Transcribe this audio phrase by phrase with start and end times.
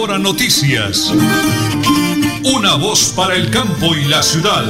[0.00, 1.12] Hora Noticias.
[2.56, 4.64] Una voz para el campo y la ciudad.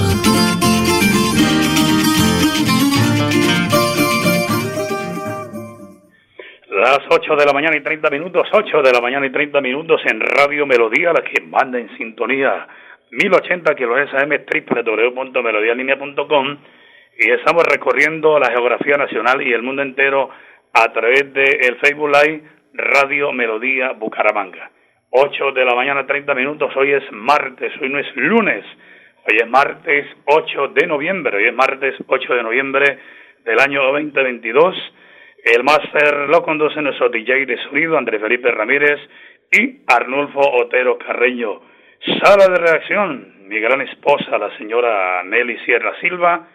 [6.69, 10.01] Las 8 de la mañana y 30 minutos, 8 de la mañana y 30 minutos
[10.07, 12.67] en Radio Melodía, la que manda en sintonía
[13.13, 14.31] 1080 kHz AM
[15.15, 16.59] www.melodialinea.com
[17.21, 20.29] y estamos recorriendo la geografía nacional y el mundo entero
[20.73, 22.43] a través del el Facebook Live
[22.75, 24.71] Radio Melodía Bucaramanga.
[25.13, 28.65] 8 de la mañana 30 minutos, hoy es martes, hoy no es lunes,
[29.29, 32.99] hoy es martes 8 de noviembre, hoy es martes 8 de noviembre
[33.45, 34.77] del año 2022.
[35.45, 39.01] El máster lo conduce nuestro DJ de sonido, Andrés Felipe Ramírez
[39.51, 41.61] y Arnulfo Otero Carreño.
[42.23, 46.47] Sala de reacción, mi gran esposa, la señora Nelly Sierra Silva,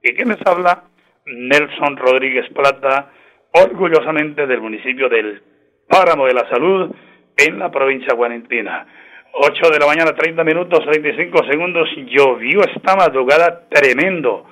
[0.00, 0.84] y que les habla,
[1.26, 3.10] Nelson Rodríguez Plata,
[3.50, 5.42] orgullosamente del municipio del
[5.88, 6.94] Páramo de la Salud,
[7.36, 8.86] en la provincia guarentina.
[9.32, 14.46] 8 de la mañana, 30 minutos, 35 segundos, llovió esta madrugada tremendo,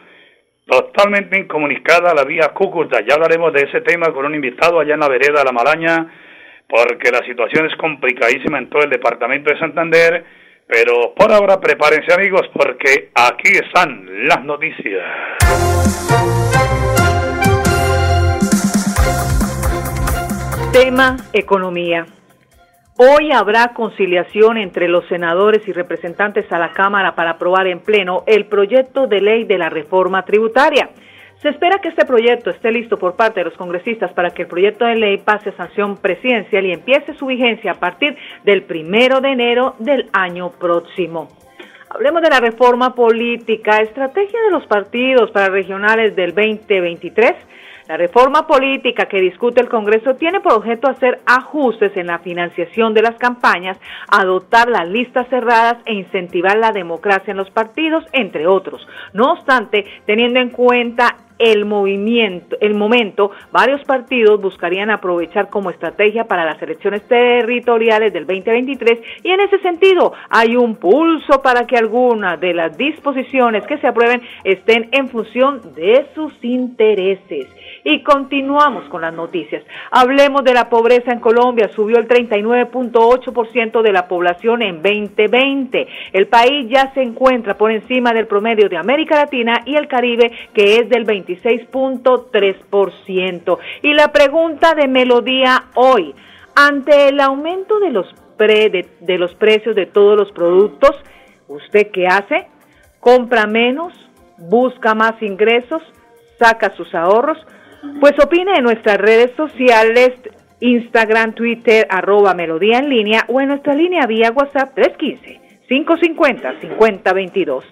[0.66, 3.00] totalmente incomunicada la vía Cúcuta.
[3.00, 6.06] Ya hablaremos de ese tema con un invitado allá en la vereda de La Malaña,
[6.68, 10.24] porque la situación es complicadísima en todo el departamento de Santander.
[10.66, 15.04] Pero por ahora prepárense amigos porque aquí están las noticias.
[20.72, 22.06] Tema economía.
[22.96, 28.22] Hoy habrá conciliación entre los senadores y representantes a la Cámara para aprobar en pleno
[28.28, 30.90] el proyecto de ley de la reforma tributaria.
[31.42, 34.48] Se espera que este proyecto esté listo por parte de los congresistas para que el
[34.48, 39.20] proyecto de ley pase a sanción presidencial y empiece su vigencia a partir del primero
[39.20, 41.26] de enero del año próximo.
[41.90, 47.34] Hablemos de la reforma política, estrategia de los partidos para regionales del 2023
[47.88, 52.94] la reforma política que discute el Congreso tiene por objeto hacer ajustes en la financiación
[52.94, 58.46] de las campañas, adoptar las listas cerradas e incentivar la democracia en los partidos, entre
[58.46, 58.86] otros.
[59.12, 66.24] No obstante, teniendo en cuenta el movimiento, el momento, varios partidos buscarían aprovechar como estrategia
[66.24, 71.76] para las elecciones territoriales del 2023 y en ese sentido hay un pulso para que
[71.76, 77.48] algunas de las disposiciones que se aprueben estén en función de sus intereses.
[77.86, 79.62] Y continuamos con las noticias.
[79.90, 81.68] Hablemos de la pobreza en Colombia.
[81.68, 85.86] Subió el 39.8% de la población en 2020.
[86.14, 90.32] El país ya se encuentra por encima del promedio de América Latina y el Caribe,
[90.54, 93.58] que es del 26.3%.
[93.82, 96.14] Y la pregunta de Melodía hoy,
[96.56, 98.06] ante el aumento de los,
[98.38, 100.96] de, de los precios de todos los productos,
[101.48, 102.46] ¿usted qué hace?
[102.98, 103.92] ¿Compra menos?
[104.38, 105.82] ¿Busca más ingresos?
[106.38, 107.36] ¿Saca sus ahorros?
[108.00, 110.12] Pues opine en nuestras redes sociales,
[110.60, 115.44] Instagram, Twitter, arroba Melodía en línea o en nuestra línea vía WhatsApp 315.
[115.68, 117.62] 550-5022.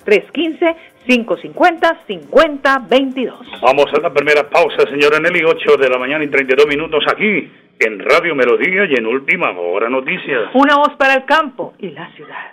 [1.06, 3.60] 315-550-5022.
[3.60, 7.50] Vamos a la primera pausa, señora Nelly, 8 de la mañana y 32 minutos aquí
[7.78, 10.50] en Radio Melodía y en Última Hora Noticias.
[10.54, 12.52] Una voz para el campo y la ciudad.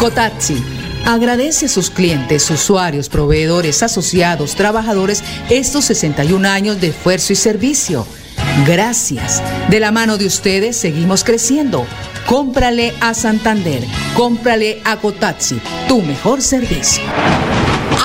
[0.00, 0.56] Cotaxi.
[1.04, 8.06] Agradece a sus clientes, usuarios, proveedores, asociados, trabajadores estos 61 años de esfuerzo y servicio
[8.66, 9.42] Gracias.
[9.68, 11.86] De la mano de ustedes seguimos creciendo.
[12.26, 13.82] Cómprale a Santander.
[14.14, 17.02] Cómprale a Cotaxi, tu mejor servicio.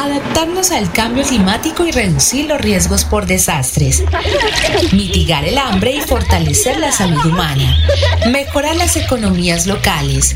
[0.02, 4.04] Adaptarnos al cambio climático y reducir los riesgos por desastres.
[4.94, 7.78] Mitigar el hambre y fortalecer la salud humana.
[8.32, 10.36] Mejorar las economías locales.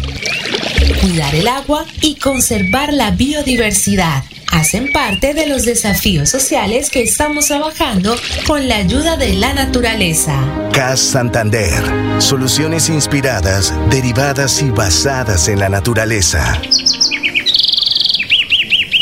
[1.01, 7.47] Cuidar el agua y conservar la biodiversidad hacen parte de los desafíos sociales que estamos
[7.47, 8.15] trabajando
[8.47, 10.33] con la ayuda de la naturaleza.
[10.73, 11.83] CAS Santander.
[12.19, 16.59] Soluciones inspiradas, derivadas y basadas en la naturaleza.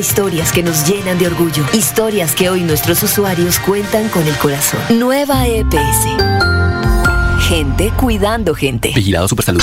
[0.00, 1.62] historias que nos llenan de orgullo.
[1.74, 4.80] Historias que hoy nuestros usuarios cuentan con el corazón.
[4.98, 6.06] Nueva EPS.
[7.40, 8.92] Gente cuidando gente.
[8.94, 9.62] Vigilado Supersalud.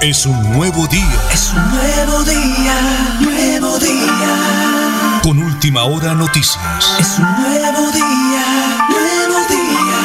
[0.00, 1.18] Es un nuevo día.
[1.32, 2.78] Es un nuevo día,
[3.18, 5.20] nuevo día.
[5.24, 6.96] Con última hora noticias.
[7.00, 8.46] Es un nuevo día,
[8.88, 9.98] nuevo día.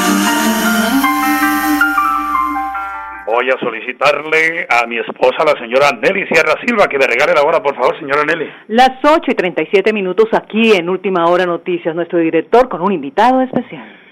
[3.28, 7.44] Voy a solicitarle a mi esposa, la señora Nelly Sierra Silva, que me regale la
[7.44, 8.50] hora, por favor, señora Nelly.
[8.70, 13.42] Las 8 y 37 minutos aquí en Última Hora Noticias, nuestro director con un invitado
[13.42, 14.03] especial.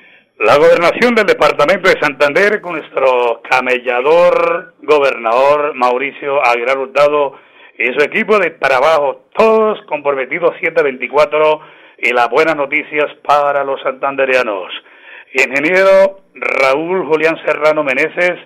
[0.44, 7.38] La gobernación del departamento de Santander con nuestro camellador gobernador Mauricio Aguilar Hurtado
[7.78, 11.62] y su equipo de trabajo, todos comprometidos 724
[12.00, 14.74] y las buenas noticias para los santanderianos.
[15.32, 18.40] Ingeniero Raúl Julián Serrano Meneses,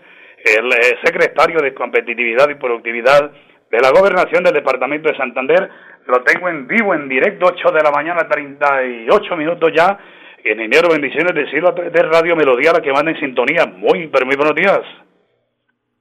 [0.44, 3.31] el eh, secretario de Competitividad y Productividad
[3.71, 5.69] de la gobernación del departamento de Santander,
[6.07, 9.97] lo tengo en vivo, en directo, 8 de la mañana, 38 minutos ya
[10.45, 13.65] Ingeniero, bendiciones, decirlo a través de Radio Melodía, la que manda en sintonía.
[13.65, 14.81] Muy, pero muy buenos días.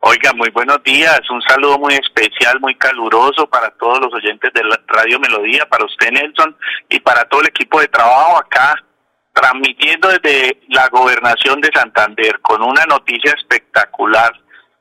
[0.01, 1.23] Oiga, muy buenos días.
[1.31, 6.11] Un saludo muy especial, muy caluroso para todos los oyentes de Radio Melodía, para usted,
[6.11, 6.55] Nelson,
[6.91, 8.85] y para todo el equipo de trabajo acá,
[9.33, 14.31] transmitiendo desde la gobernación de Santander con una noticia espectacular.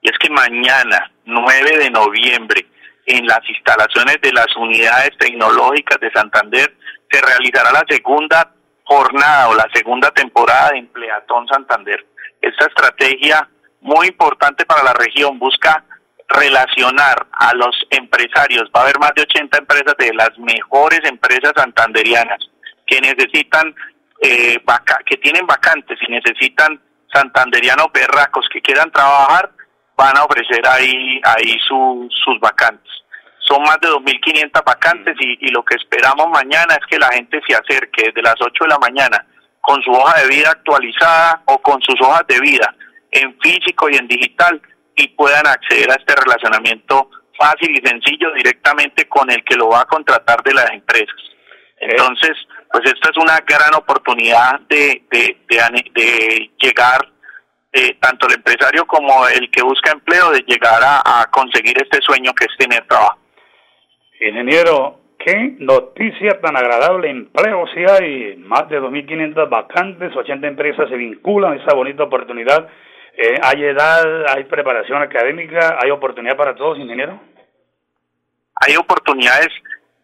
[0.01, 2.67] Y es que mañana, 9 de noviembre,
[3.05, 6.75] en las instalaciones de las unidades tecnológicas de Santander,
[7.09, 8.51] se realizará la segunda
[8.83, 12.05] jornada o la segunda temporada de Empleatón Santander.
[12.41, 13.47] Esta estrategia
[13.81, 15.83] muy importante para la región busca
[16.27, 18.69] relacionar a los empresarios.
[18.75, 22.39] Va a haber más de 80 empresas de las mejores empresas santanderianas
[22.85, 23.73] que necesitan,
[24.21, 26.81] eh, vaca que tienen vacantes y necesitan
[27.13, 29.51] santanderianos berracos que quieran trabajar,
[29.95, 33.02] van a ofrecer ahí, ahí su, sus vacantes
[33.47, 37.41] son más de 2.500 vacantes y, y, lo que esperamos mañana es que la gente
[37.47, 39.25] se acerque desde las 8 de la mañana
[39.61, 42.75] con su hoja de vida actualizada o con sus hojas de vida
[43.11, 44.61] en físico y en digital
[44.95, 49.81] y puedan acceder a este relacionamiento fácil y sencillo directamente con el que lo va
[49.81, 51.15] a contratar de las empresas.
[51.77, 52.31] Entonces,
[52.71, 57.09] pues esta es una gran oportunidad de, de, de, de llegar
[57.71, 61.99] eh, tanto el empresario como el que busca empleo de llegar a, a conseguir este
[62.01, 63.22] sueño que es tener trabajo.
[64.19, 70.95] Ingeniero, qué noticia tan agradable, empleo si hay, más de 2.500 vacantes, 80 empresas se
[70.95, 72.67] vinculan a esa bonita oportunidad.
[73.15, 77.19] Eh, ¿Hay edad, hay preparación académica, hay oportunidad para todos, ingeniero?
[78.55, 79.49] Hay oportunidades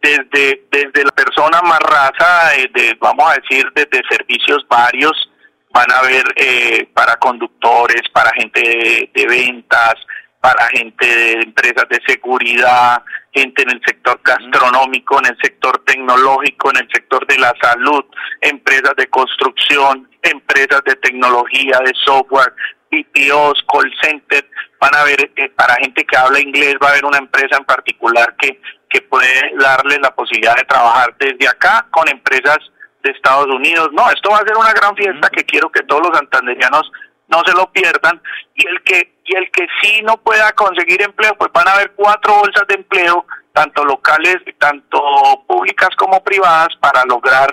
[0.02, 5.30] desde, desde la persona más raza, eh, de, vamos a decir, desde servicios varios,
[5.72, 9.94] van a haber eh, para conductores, para gente de ventas,
[10.40, 13.02] para gente de empresas de seguridad,
[13.32, 18.04] gente en el sector gastronómico, en el sector tecnológico, en el sector de la salud,
[18.40, 22.52] empresas de construcción, empresas de tecnología, de software,
[22.90, 24.44] BPOs, call center,
[24.80, 27.64] van a ver eh, para gente que habla inglés, va a haber una empresa en
[27.64, 32.58] particular que, que puede darles la posibilidad de trabajar desde acá con empresas
[33.02, 33.90] de Estados Unidos.
[33.92, 36.90] No, esto va a ser una gran fiesta que quiero que todos los santanderianos
[37.30, 38.20] no se lo pierdan.
[38.54, 41.92] Y el que y el que sí no pueda conseguir empleo pues van a haber
[41.92, 45.00] cuatro bolsas de empleo tanto locales tanto
[45.46, 47.48] públicas como privadas para lograr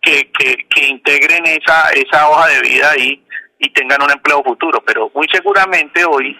[0.00, 4.82] que, que, integren esa esa hoja de vida y tengan un empleo futuro.
[4.86, 6.38] Pero muy seguramente hoy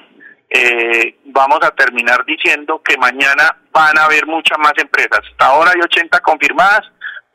[0.49, 5.21] eh, vamos a terminar diciendo que mañana van a haber muchas más empresas.
[5.33, 6.83] Hasta ahora hay 80 confirmadas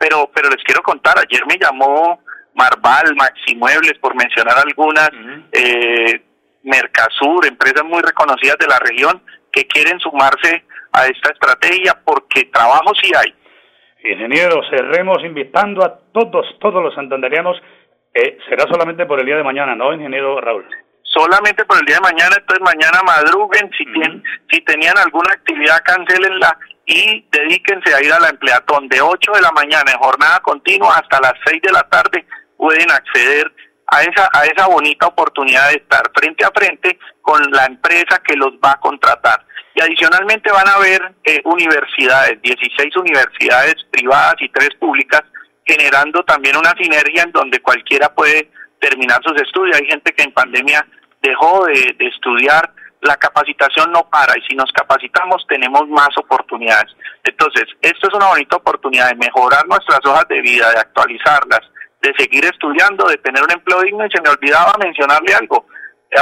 [0.01, 2.19] pero pero les quiero contar ayer me llamó
[2.55, 5.09] Marval, Maximuebles, por mencionar algunas,
[5.51, 6.21] eh,
[6.63, 12.93] Mercasur, empresas muy reconocidas de la región que quieren sumarse a esta estrategia porque trabajo
[13.01, 13.33] sí hay.
[14.03, 17.61] Ingeniero, cerremos invitando a todos, todos los santanderianos.
[18.13, 20.65] Eh, será solamente por el día de mañana, ¿no, ingeniero Raúl?
[21.03, 25.81] Solamente por el día de mañana, entonces mañana madruguen, si, tienen, si tenían alguna actividad,
[25.83, 30.39] cancelenla y dedíquense a ir a la empleatón de 8 de la mañana en jornada
[30.39, 32.25] continua hasta las 6 de la tarde
[32.61, 33.51] pueden acceder
[33.87, 38.35] a esa, a esa bonita oportunidad de estar frente a frente con la empresa que
[38.35, 39.43] los va a contratar.
[39.73, 45.23] Y adicionalmente van a haber eh, universidades, 16 universidades privadas y tres públicas,
[45.65, 49.77] generando también una sinergia en donde cualquiera puede terminar sus estudios.
[49.77, 50.85] Hay gente que en pandemia
[51.19, 56.93] dejó de, de estudiar, la capacitación no para y si nos capacitamos tenemos más oportunidades.
[57.23, 61.61] Entonces, esto es una bonita oportunidad de mejorar nuestras hojas de vida, de actualizarlas,
[62.01, 65.67] de seguir estudiando, de tener un empleo digno y se me olvidaba mencionarle algo.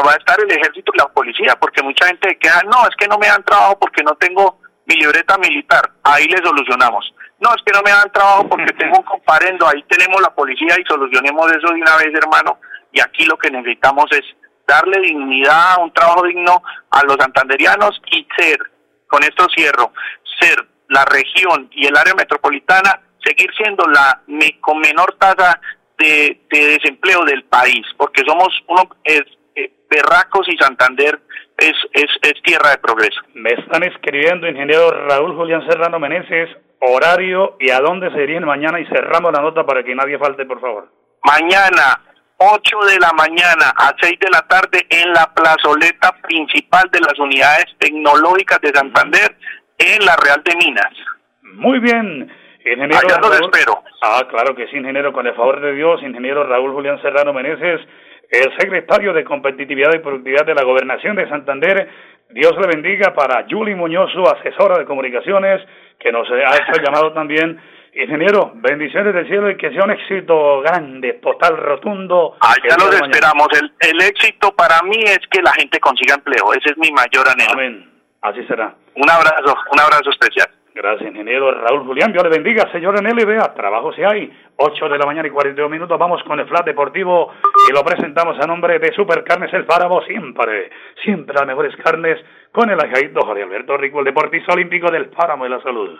[0.06, 3.08] Va a estar el ejército y la policía, porque mucha gente queda, no, es que
[3.08, 7.14] no me dan trabajo porque no tengo mi libreta militar, ahí le solucionamos.
[7.40, 10.76] No, es que no me dan trabajo porque tengo un comparendo, ahí tenemos la policía
[10.80, 12.60] y solucionemos eso de una vez, hermano.
[12.92, 14.24] Y aquí lo que necesitamos es
[14.68, 18.60] darle dignidad, un trabajo digno a los santanderianos y ser,
[19.08, 19.94] con esto cierro,
[20.40, 24.22] ser la región y el área metropolitana seguir siendo la
[24.60, 25.62] con menor tasa
[25.98, 29.22] de, desempleo del país, porque somos uno es
[29.56, 31.20] eh, Berracos y Santander
[31.58, 33.22] es, es, es tierra de progreso.
[33.34, 38.80] Me están escribiendo, ingeniero Raúl Julián Serrano Meneses, horario y a dónde se dirigen mañana
[38.80, 40.90] y cerramos la nota para que nadie falte, por favor.
[41.24, 42.02] Mañana,
[42.38, 47.20] 8 de la mañana a 6 de la tarde en la plazoleta principal de las
[47.20, 49.36] unidades tecnológicas de Santander
[49.78, 50.94] en la Real de Minas.
[51.42, 52.32] Muy bien.
[52.72, 53.84] Ingeniero Allá los espero.
[54.02, 57.82] Ah, claro que sí, ingeniero, con el favor de Dios, ingeniero Raúl Julián Serrano Meneses,
[58.30, 61.90] el secretario de Competitividad y Productividad de la Gobernación de Santander.
[62.30, 65.62] Dios le bendiga para Julie Muñoz, su asesora de comunicaciones,
[66.00, 67.60] que nos ha hecho el llamado también.
[67.92, 72.38] Ingeniero, bendiciones del cielo y que sea un éxito grande, total, rotundo.
[72.40, 73.48] Allá los esperamos.
[73.60, 76.54] El, el éxito para mí es que la gente consiga empleo.
[76.54, 77.54] Ese es mi mayor anhelo.
[77.54, 77.90] Amén.
[78.22, 78.76] Así será.
[78.96, 80.50] Un abrazo, un abrazo especial.
[80.82, 82.14] Gracias, ingeniero Raúl Julián.
[82.14, 83.54] Dios le bendiga, señor en LBA.
[83.54, 84.32] Trabajo si hay.
[84.56, 86.00] 8 de la mañana y 42 minutos.
[86.00, 87.34] Vamos con el flat deportivo
[87.70, 90.02] y lo presentamos a nombre de Supercarnes El Páramo.
[90.04, 90.70] Siempre,
[91.04, 95.44] siempre las mejores carnes con el ajaíto Jorge Alberto Rico, el deportista olímpico del Páramo
[95.44, 96.00] de la Salud.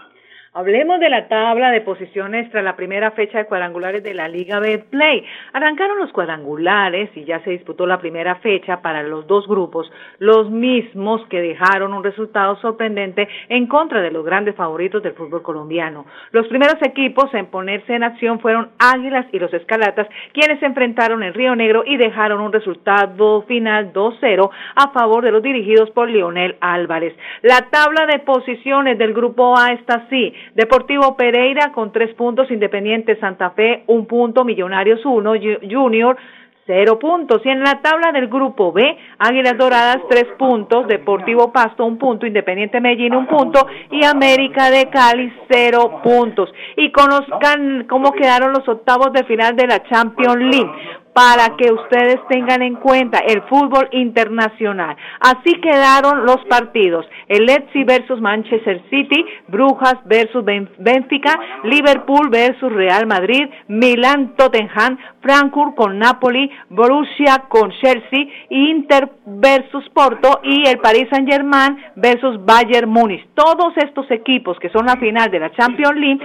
[0.52, 4.60] Hablemos de la tabla de posiciones tras la primera fecha de cuadrangulares de la Liga
[4.60, 5.24] Betplay.
[5.54, 10.50] Arrancaron los cuadrangulares y ya se disputó la primera fecha para los dos grupos, los
[10.50, 16.08] mismos que dejaron un resultado sorprendente en contra de los grandes favoritos del fútbol colombiano.
[16.32, 21.22] Los primeros equipos en ponerse en acción fueron Águilas y los Escalatas, quienes se enfrentaron
[21.22, 26.10] en Río Negro y dejaron un resultado final 2-0 a favor de los dirigidos por
[26.10, 27.16] Leonel Álvarez.
[27.44, 30.34] La tabla de posiciones del grupo A está así.
[30.56, 35.34] Deportivo Pereira con tres puntos, Independiente Santa Fe un punto, Millonarios uno,
[35.70, 36.18] Junior
[36.66, 37.42] cero puntos.
[37.44, 42.28] Y en la tabla del grupo B, Águilas Doradas tres puntos, Deportivo Pasto un punto,
[42.28, 46.54] Independiente Medellín un punto y América de Cali cero puntos.
[46.78, 50.72] Y conozcan cómo quedaron los octavos de final de la Champions League.
[51.20, 54.96] Para que ustedes tengan en cuenta el fútbol internacional.
[55.20, 57.06] Así quedaron los partidos.
[57.28, 65.76] El Leipzig versus Manchester City, Brujas versus Benfica, Liverpool versus Real Madrid, Milán Tottenham, Frankfurt
[65.76, 73.28] con Napoli, Borussia con Chelsea, Inter versus Porto y el Paris Saint-Germain versus Bayern Múnich.
[73.34, 76.20] Todos estos equipos que son la final de la Champions League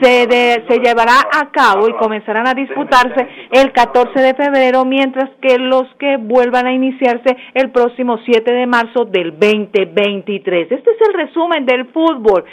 [0.00, 5.58] se, se llevará a cabo y comenzarán a disputarse el 14 de febrero, mientras que
[5.58, 10.70] los que vuelvan a iniciarse el próximo 7 de marzo del 2023.
[10.70, 12.44] Este es el resumen del fútbol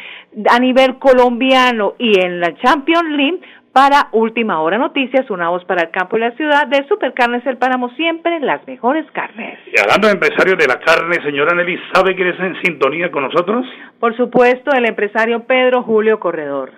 [0.50, 3.42] a nivel colombiano y en la Champions League
[3.74, 7.58] para Última Hora Noticias, una voz para el campo y la ciudad de Supercarnes El
[7.58, 9.60] Páramo, siempre las mejores carnes.
[9.66, 13.24] Y hablando de empresarios de la carne, señora Nelly, ¿sabe quién es en sintonía con
[13.24, 13.66] nosotros?
[14.00, 16.72] Por supuesto, el empresario Pedro Julio Corredor.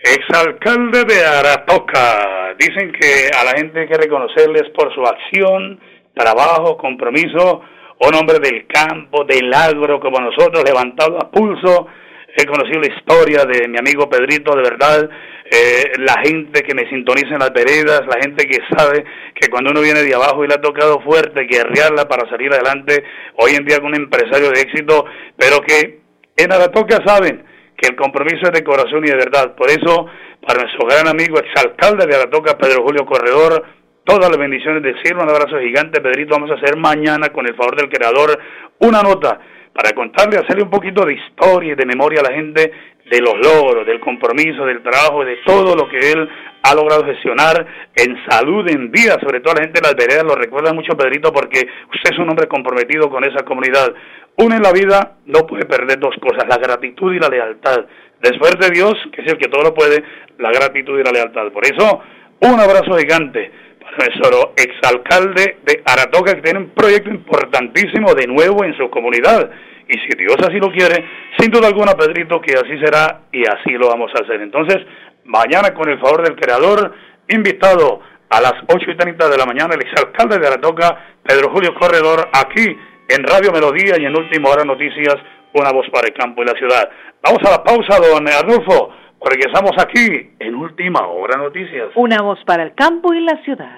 [0.00, 2.54] Exalcalde de Aratoca.
[2.56, 5.80] Dicen que a la gente hay que reconocerles por su acción,
[6.14, 7.62] trabajo, compromiso,
[8.00, 11.88] un hombre del campo, del agro, como nosotros, levantado a pulso.
[12.36, 15.08] He conocido la historia de mi amigo Pedrito, de verdad,
[15.50, 19.02] eh, la gente que me sintoniza en las veredas, la gente que sabe
[19.34, 23.02] que cuando uno viene de abajo y le ha tocado fuerte, guerrearla para salir adelante,
[23.36, 25.06] hoy en día con un empresario de éxito,
[25.38, 26.00] pero que
[26.36, 27.44] en Aratoca saben
[27.74, 29.54] que el compromiso es de corazón y de verdad.
[29.54, 30.06] Por eso,
[30.46, 33.64] para nuestro gran amigo, exalcalde de Aratoca, Pedro Julio Corredor,
[34.04, 37.56] todas las bendiciones del cielo, un abrazo gigante, Pedrito, vamos a hacer mañana, con el
[37.56, 38.38] favor del creador,
[38.80, 39.40] una nota
[39.78, 42.72] para contarle, hacerle un poquito de historia y de memoria a la gente
[43.08, 46.28] de los logros, del compromiso, del trabajo, de todo lo que él
[46.64, 50.34] ha logrado gestionar en salud, en vida, sobre todo la gente de las veredas lo
[50.34, 51.60] recuerda mucho Pedrito porque
[51.94, 53.94] usted es un hombre comprometido con esa comunidad.
[54.38, 57.84] Uno en la vida no puede perder dos cosas, la gratitud y la lealtad.
[58.20, 60.02] Después de Dios, que es el que todo lo puede,
[60.38, 61.52] la gratitud y la lealtad.
[61.52, 62.00] Por eso,
[62.40, 63.48] un abrazo gigante
[63.80, 69.48] para nuestro exalcalde de Aratoca, que tiene un proyecto importantísimo de nuevo en su comunidad
[69.88, 71.04] y si Dios así lo quiere,
[71.38, 74.40] sin duda alguna, Pedrito, que así será y así lo vamos a hacer.
[74.42, 74.78] Entonces,
[75.24, 76.94] mañana, con el favor del Creador,
[77.28, 81.74] invitado a las 8 y 30 de la mañana, el exalcalde de Aratoca, Pedro Julio
[81.74, 82.76] Corredor, aquí
[83.08, 85.16] en Radio Melodía y en Última Hora Noticias,
[85.54, 86.90] una voz para el campo y la ciudad.
[87.22, 91.88] Vamos a la pausa, don Arnulfo, porque estamos aquí en Última Hora Noticias.
[91.94, 93.77] Una voz para el campo y la ciudad.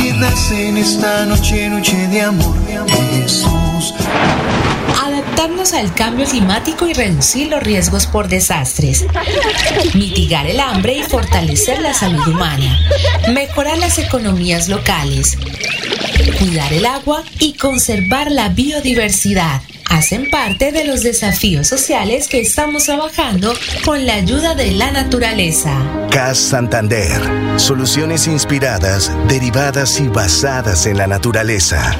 [0.23, 2.55] En esta noche, noche de amor,
[3.11, 3.91] Jesús.
[5.03, 9.03] Adaptarnos al cambio climático y reducir los riesgos por desastres.
[9.95, 12.79] Mitigar el hambre y fortalecer la salud humana.
[13.33, 15.39] Mejorar las economías locales.
[16.37, 22.85] Cuidar el agua y conservar la biodiversidad hacen parte de los desafíos sociales que estamos
[22.85, 23.53] trabajando
[23.85, 25.77] con la ayuda de la naturaleza.
[26.09, 27.59] CAS Santander.
[27.59, 31.99] Soluciones inspiradas, derivadas y basadas en la naturaleza.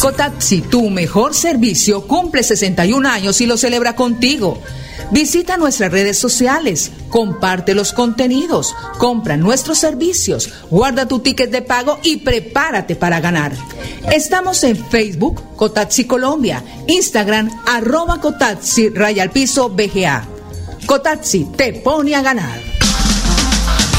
[0.00, 4.58] Cotaxi, tu mejor servicio, cumple 61 años y lo celebra contigo.
[5.10, 11.98] Visita nuestras redes sociales, comparte los contenidos, compra nuestros servicios, guarda tu ticket de pago
[12.02, 13.52] y prepárate para ganar.
[14.10, 20.26] Estamos en Facebook, Cotaxi Colombia, Instagram, arroba Cotaxi, raya al piso, BGA.
[20.86, 22.69] Cotaxi te pone a ganar.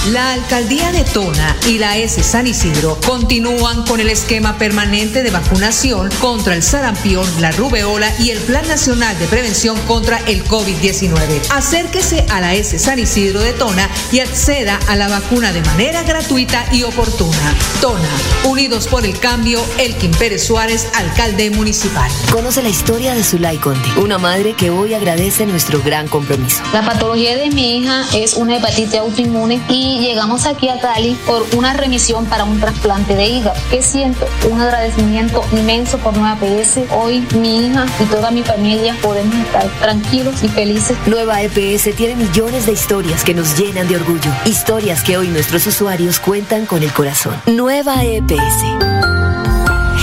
[0.10, 5.30] La alcaldía de Tona y la S San Isidro continúan con el esquema permanente de
[5.30, 11.52] vacunación contra el sarampión, la rubeola y el Plan Nacional de Prevención contra el COVID-19.
[11.52, 16.02] Acérquese a la S San Isidro de Tona y acceda a la vacuna de manera
[16.02, 17.56] gratuita y oportuna.
[17.80, 18.10] Tona,
[18.46, 22.10] Unidos por el Cambio, Elkin Pérez Suárez, alcalde municipal.
[22.32, 26.64] Conoce la historia de Zulay Conde, una madre que hoy agradece nuestro gran compromiso.
[26.74, 31.46] La patología de mi hija es una hepatitis autoinmune y llegamos aquí a Cali por
[31.56, 33.60] una remisión para un trasplante de hígado.
[33.70, 36.92] Que siento un agradecimiento inmenso por Nueva EPS.
[36.92, 40.98] Hoy mi hija y toda mi familia podemos estar tranquilos y felices.
[41.06, 44.32] Nueva EPS tiene millones de historias que nos llenan de orgullo.
[44.46, 47.36] Historias que hoy nuestros usuarios cuentan con el corazón.
[47.46, 48.64] Nueva EPS.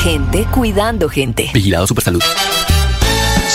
[0.03, 1.51] Gente cuidando gente.
[1.53, 2.23] Vigilado Supersalud.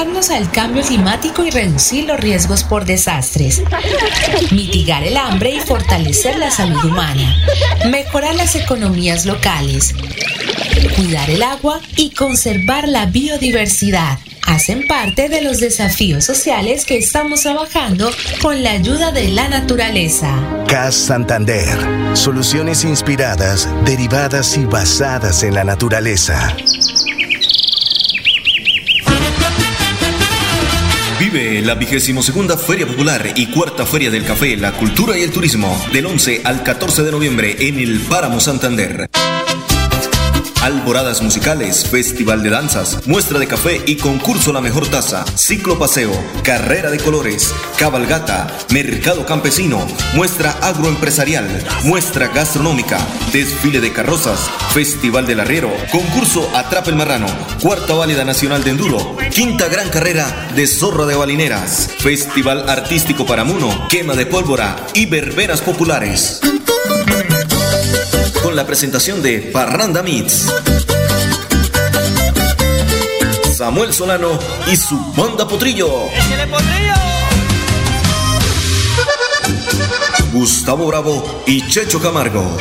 [0.00, 3.62] Adaptarnos al cambio climático y reducir los riesgos por desastres,
[4.50, 7.36] mitigar el hambre y fortalecer la salud humana,
[7.90, 9.94] mejorar las economías locales,
[10.96, 14.18] cuidar el agua y conservar la biodiversidad.
[14.46, 18.10] Hacen parte de los desafíos sociales que estamos trabajando
[18.40, 20.34] con la ayuda de la naturaleza.
[20.66, 21.76] CAS Santander.
[22.14, 26.56] Soluciones inspiradas, derivadas y basadas en la naturaleza.
[31.32, 35.80] La vigésimo segunda Feria Popular y cuarta Feria del Café, la Cultura y el Turismo
[35.92, 39.08] del 11 al 14 de noviembre en el Páramo Santander.
[40.62, 46.12] Alboradas musicales, festival de danzas, muestra de café y concurso La Mejor Taza, ciclo paseo,
[46.42, 51.48] carrera de colores, cabalgata, mercado campesino, muestra agroempresarial,
[51.84, 52.98] muestra gastronómica,
[53.32, 57.28] desfile de carrozas, festival del arriero, concurso Atrapa el Marrano,
[57.62, 63.44] cuarta válida nacional de enduro, quinta gran carrera de zorra de balineras, festival artístico para
[63.44, 66.42] Muno, quema de pólvora y verbenas populares
[68.42, 70.46] con la presentación de Parranda Meets.
[73.56, 76.08] Samuel Solano y su banda Potrillo.
[80.32, 82.56] Gustavo Bravo y Checho Camargo.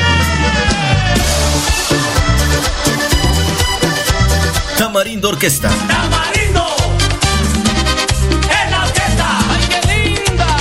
[4.77, 5.69] Tamarindo Orquesta.
[5.87, 6.65] Tamarindo.
[8.63, 9.39] En la orquesta.
[9.49, 10.57] Ay, qué linda.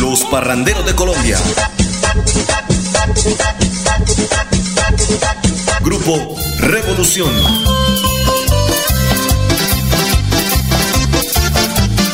[0.00, 1.38] Los Parranderos de Colombia.
[6.06, 7.32] Grupo Revolución.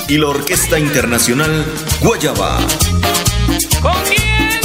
[0.08, 1.66] Y la Orquesta Internacional
[2.00, 2.58] Guayaba.
[3.82, 4.60] ¿Con quién?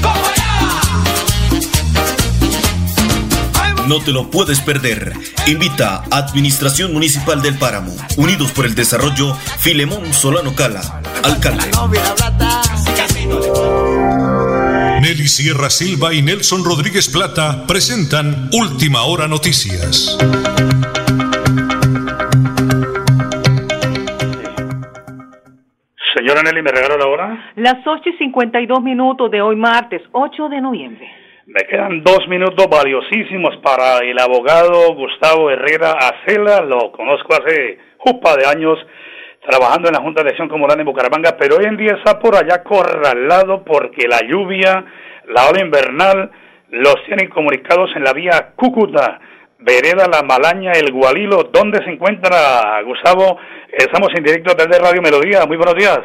[0.00, 0.80] ¡Con Guayaba!
[3.88, 5.12] No te lo puedes perder.
[5.48, 7.92] Invita a Administración Municipal del Páramo.
[8.16, 11.68] Unidos por el Desarrollo, Filemón Solano Cala, alcalde.
[15.10, 20.16] Nelly Sierra Silva y Nelson Rodríguez Plata presentan Última Hora Noticias.
[26.14, 27.52] Señora Nelly, ¿me regaló la hora?
[27.56, 31.10] Las 8 y 52 minutos de hoy martes, 8 de noviembre.
[31.46, 36.60] Me quedan dos minutos valiosísimos para el abogado Gustavo Herrera Acela.
[36.60, 38.78] Lo conozco hace jupa de años
[39.40, 42.36] trabajando en la Junta de Elección Comunal en Bucaramanga, pero hoy en día está por
[42.36, 44.84] allá corralado porque la lluvia,
[45.26, 46.30] la ola invernal,
[46.70, 49.20] los tienen comunicados en la vía Cúcuta,
[49.58, 51.44] Vereda La Malaña, El Gualilo.
[51.52, 53.38] ¿Dónde se encuentra Gustavo?
[53.72, 55.44] Estamos en directo desde Radio Melodía.
[55.46, 56.00] Muy buenos días.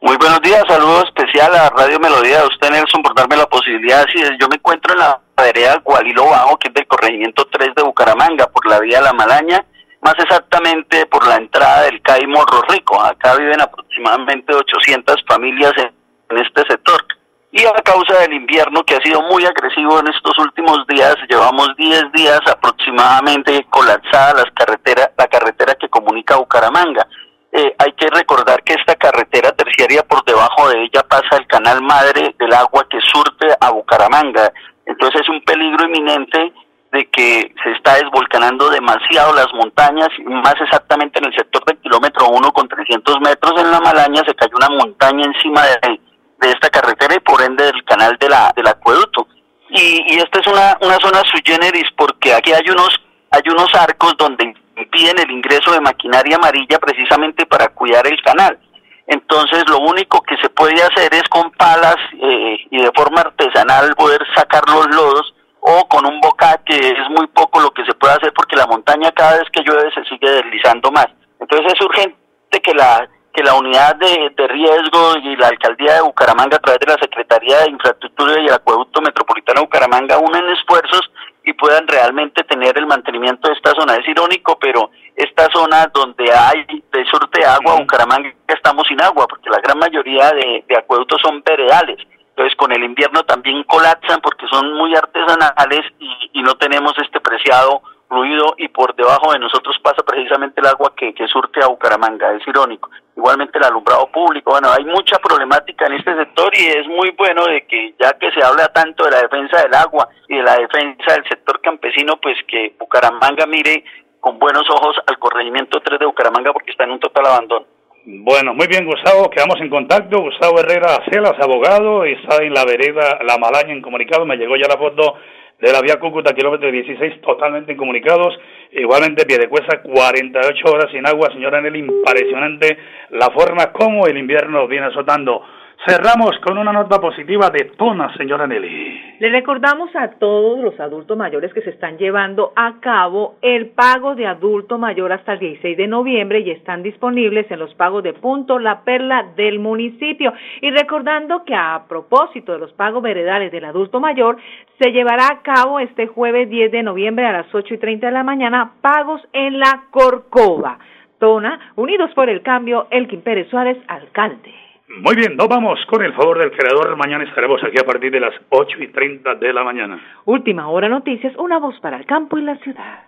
[0.00, 4.06] Muy buenos días, saludo especial a Radio Melodía, a usted Nelson por darme la posibilidad.
[4.14, 7.82] Sí, yo me encuentro en la vereda Gualilo Bajo, que es del corregimiento 3 de
[7.82, 9.64] Bucaramanga, por la vía La Malaña,
[10.00, 13.00] más exactamente por la entrada del CAI Morro Rico.
[13.00, 17.04] Acá viven aproximadamente 800 familias en, este sector.
[17.50, 21.74] Y a causa del invierno que ha sido muy agresivo en estos últimos días, llevamos
[21.78, 27.08] 10 días aproximadamente colapsada las carreteras, la carretera que comunica Bucaramanga.
[27.50, 31.80] Eh, hay que recordar que esta carretera terciaria por debajo de ella pasa el canal
[31.80, 34.52] madre del agua que surte a Bucaramanga.
[34.84, 36.52] Entonces es un peligro inminente
[36.92, 42.28] de que se está desvolcanando demasiado las montañas, más exactamente en el sector del kilómetro
[42.28, 46.00] 1 con 300 metros en la Malaña se cayó una montaña encima de,
[46.40, 49.28] de esta carretera y por ende del canal de la, del acueducto.
[49.70, 52.88] y, y esta es una, una zona sui generis porque aquí hay unos,
[53.30, 58.58] hay unos arcos donde impiden el ingreso de maquinaria amarilla precisamente para cuidar el canal.
[59.06, 63.94] Entonces lo único que se puede hacer es con palas eh, y de forma artesanal
[63.96, 67.94] poder sacar los lodos o con un boca que es muy poco lo que se
[67.94, 71.08] puede hacer porque la montaña cada vez que llueve se sigue deslizando más.
[71.40, 72.16] Entonces es urgente
[72.62, 76.80] que la que la unidad de, de riesgo y la alcaldía de Bucaramanga a través
[76.80, 81.02] de la Secretaría de Infraestructura y el Acueducto Metropolitano de Bucaramanga unen esfuerzos
[81.44, 83.94] y puedan realmente tener el mantenimiento de esta zona.
[83.94, 89.26] Es irónico, pero esta zona donde hay de surte de agua, Bucaramanga estamos sin agua,
[89.28, 91.98] porque la gran mayoría de, de acueductos son veredales.
[92.38, 97.82] Entonces con el invierno también colapsan porque son muy artesanales y, no tenemos este preciado
[98.08, 102.32] fluido y por debajo de nosotros pasa precisamente el agua que, que surte a Bucaramanga,
[102.34, 102.90] es irónico.
[103.16, 107.44] Igualmente el alumbrado público, bueno, hay mucha problemática en este sector y es muy bueno
[107.44, 110.54] de que ya que se habla tanto de la defensa del agua y de la
[110.54, 113.82] defensa del sector campesino, pues que Bucaramanga mire
[114.20, 117.66] con buenos ojos al corregimiento 3 de Bucaramanga porque está en un total abandono.
[118.10, 120.22] Bueno, muy bien, Gustavo, quedamos en contacto.
[120.22, 124.24] Gustavo Herrera Celas, abogado, está en la vereda La Malaña en comunicado.
[124.24, 125.16] Me llegó ya la foto
[125.60, 128.34] de la vía Cúcuta, kilómetro 16, totalmente incomunicados.
[128.72, 131.28] Igualmente, Piedecuesta, 48 horas sin agua.
[131.34, 132.78] Señora Nelly, impresionante
[133.10, 135.44] la forma como el invierno viene azotando.
[135.86, 138.97] Cerramos con una nota positiva de Tona, señora Nelly.
[139.18, 144.14] Le recordamos a todos los adultos mayores que se están llevando a cabo el pago
[144.14, 148.12] de adulto mayor hasta el 16 de noviembre y están disponibles en los pagos de
[148.12, 150.32] punto La Perla del municipio.
[150.60, 154.36] Y recordando que a propósito de los pagos veredales del adulto mayor,
[154.80, 158.12] se llevará a cabo este jueves 10 de noviembre a las 8 y 30 de
[158.12, 160.78] la mañana pagos en la Corcova.
[161.18, 164.67] Tona, Unidos por el Cambio, Elkin Pérez Suárez, alcalde.
[164.88, 166.96] Muy bien, nos vamos con el favor del creador.
[166.96, 170.00] Mañana estaremos aquí a partir de las 8 y 30 de la mañana.
[170.24, 173.04] Última hora noticias, una voz para el campo y la ciudad.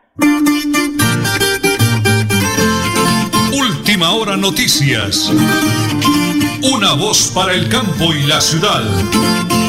[3.53, 5.33] Última hora noticias.
[6.63, 9.60] Una voz para el campo y la ciudad.